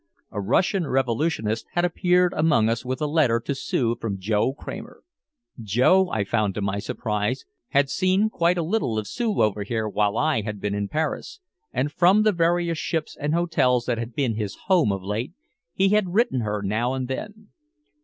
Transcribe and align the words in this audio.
A 0.31 0.41
Russian 0.41 0.87
revolutionist 0.87 1.67
had 1.73 1.85
appeared 1.85 2.33
among 2.35 2.69
us 2.69 2.83
with 2.83 3.01
a 3.03 3.05
letter 3.05 3.39
to 3.41 3.53
Sue 3.53 3.95
from 4.01 4.17
Joe 4.19 4.51
Kramer. 4.51 5.03
Joe, 5.61 6.09
I 6.09 6.23
found 6.23 6.55
to 6.55 6.61
my 6.63 6.79
surprise, 6.79 7.45
had 7.67 7.87
seen 7.87 8.27
quite 8.31 8.57
a 8.57 8.63
little 8.63 8.97
of 8.97 9.07
Sue 9.07 9.43
over 9.43 9.61
here 9.61 9.87
while 9.87 10.17
I 10.17 10.41
had 10.41 10.59
been 10.59 10.73
in 10.73 10.87
Paris 10.87 11.39
and 11.71 11.91
from 11.91 12.23
the 12.23 12.31
various 12.31 12.79
ships 12.79 13.15
and 13.15 13.35
hotels 13.35 13.85
that 13.85 13.99
had 13.99 14.15
been 14.15 14.33
his 14.33 14.55
"home" 14.65 14.91
of 14.91 15.03
late, 15.03 15.33
he 15.71 15.89
had 15.89 16.09
written 16.15 16.39
her 16.39 16.63
now 16.63 16.93
and 16.95 17.07
then. 17.07 17.49